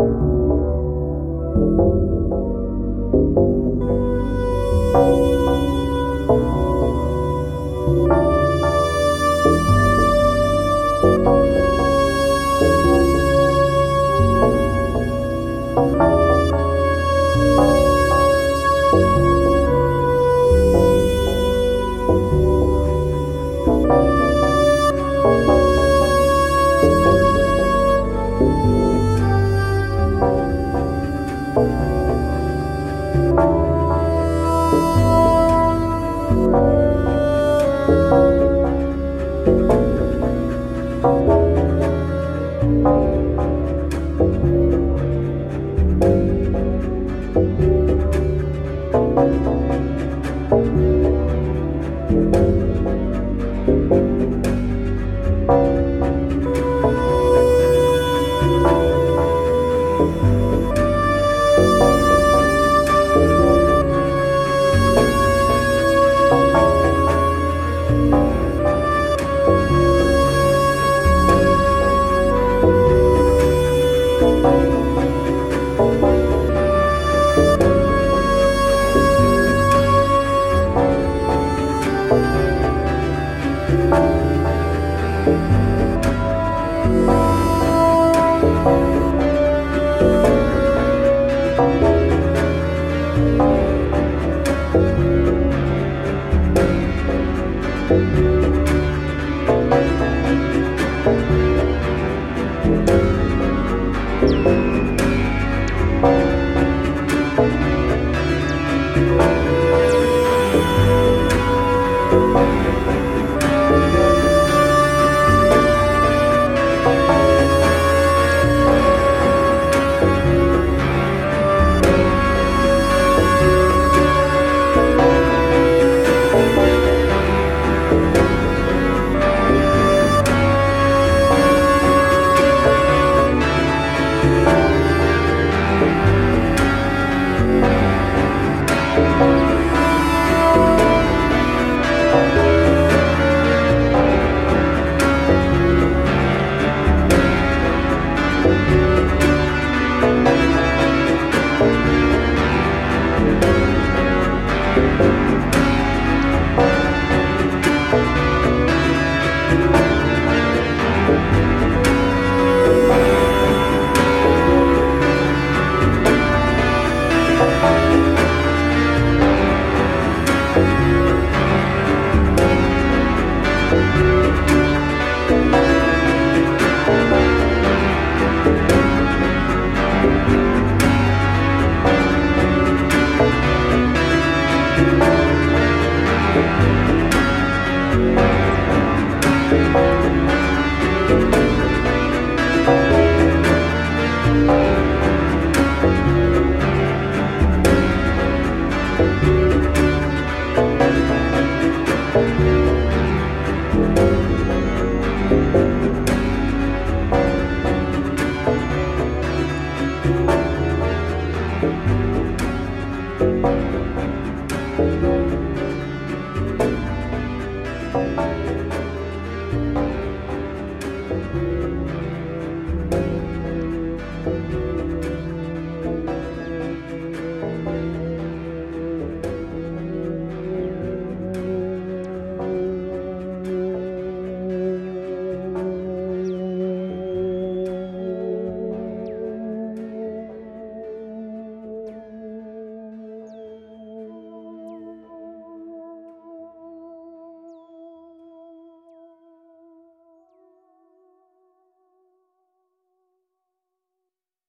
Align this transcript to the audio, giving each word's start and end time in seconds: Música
Música 0.00 0.40